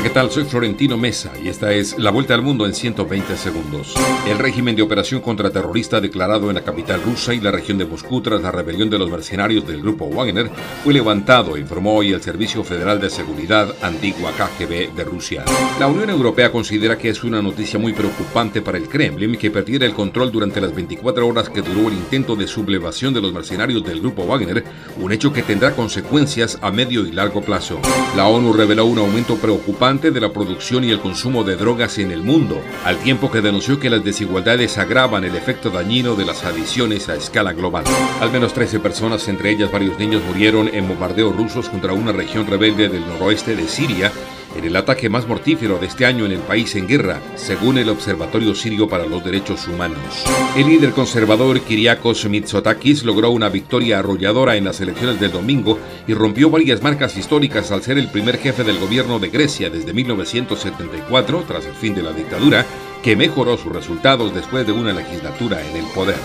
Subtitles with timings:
[0.00, 0.30] Hola, ¿qué tal?
[0.30, 3.94] Soy Florentino Mesa y esta es La Vuelta al Mundo en 120 segundos.
[4.26, 8.22] El régimen de operación contraterrorista declarado en la capital rusa y la región de Moscú
[8.22, 10.50] tras la rebelión de los mercenarios del grupo Wagner
[10.82, 15.44] fue levantado, informó hoy el Servicio Federal de Seguridad, antigua KGB de Rusia.
[15.78, 19.84] La Unión Europea considera que es una noticia muy preocupante para el Kremlin que perdiera
[19.84, 23.84] el control durante las 24 horas que duró el intento de sublevación de los mercenarios
[23.84, 24.64] del grupo Wagner,
[24.98, 27.78] un hecho que tendrá consecuencias a medio y largo plazo.
[28.16, 32.12] La ONU reveló un aumento preocupante de la producción y el consumo de drogas en
[32.12, 36.44] el mundo, al tiempo que denunció que las desigualdades agravan el efecto dañino de las
[36.44, 37.82] adiciones a escala global.
[38.20, 42.46] Al menos 13 personas, entre ellas varios niños, murieron en bombardeos rusos contra una región
[42.46, 44.12] rebelde del noroeste de Siria
[44.56, 47.88] en el ataque más mortífero de este año en el país en guerra, según el
[47.88, 50.24] Observatorio Sirio para los Derechos Humanos.
[50.56, 56.14] El líder conservador Kyriakos Mitsotakis logró una victoria arrolladora en las elecciones del domingo y
[56.14, 61.44] rompió varias marcas históricas al ser el primer jefe del gobierno de Grecia desde 1974,
[61.46, 62.66] tras el fin de la dictadura,
[63.02, 66.16] que mejoró sus resultados después de una legislatura en el poder.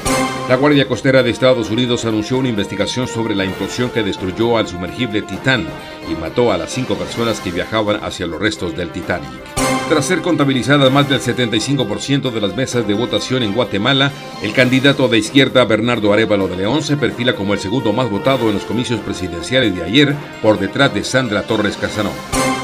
[0.49, 4.67] La Guardia Costera de Estados Unidos anunció una investigación sobre la implosión que destruyó al
[4.67, 5.67] sumergible Titán
[6.09, 9.29] y mató a las cinco personas que viajaban hacia los restos del Titanic.
[9.89, 14.11] Tras ser contabilizadas más del 75% de las mesas de votación en Guatemala,
[14.41, 18.47] el candidato de izquierda Bernardo Arevalo de León se perfila como el segundo más votado
[18.47, 22.15] en los comicios presidenciales de ayer, por detrás de Sandra Torres Casanova.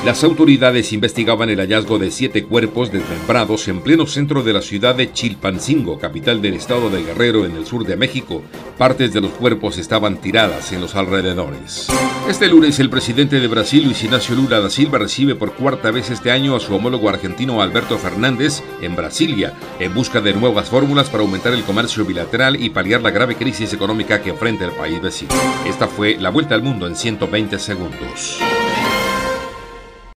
[0.03, 4.95] Las autoridades investigaban el hallazgo de siete cuerpos desmembrados en pleno centro de la ciudad
[4.95, 8.41] de Chilpancingo, capital del estado de Guerrero en el sur de México.
[8.77, 11.87] Partes de los cuerpos estaban tiradas en los alrededores.
[12.27, 16.09] Este lunes el presidente de Brasil, Luis Ignacio Lula da Silva, recibe por cuarta vez
[16.09, 21.09] este año a su homólogo argentino Alberto Fernández en Brasilia, en busca de nuevas fórmulas
[21.09, 25.01] para aumentar el comercio bilateral y paliar la grave crisis económica que enfrenta el país
[25.01, 25.33] vecino.
[25.67, 28.39] Esta fue la vuelta al mundo en 120 segundos.